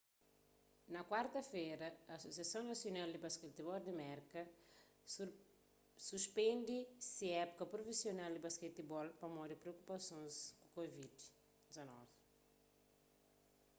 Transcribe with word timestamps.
na 0.93 1.01
kuarta-fera 1.09 1.87
asosiason 2.17 2.65
nasional 2.73 3.09
di 3.11 3.19
basketibol 3.27 3.79
di 3.83 3.93
merka 4.03 4.41
nba 4.47 5.27
suspende 6.09 6.77
se 7.13 7.25
épuka 7.43 7.65
prufisional 7.73 8.31
di 8.33 8.45
basketibol 8.47 9.07
pamodi 9.21 9.55
priokupasons 9.63 10.35
ku 10.59 10.65
covid-19 10.75 11.17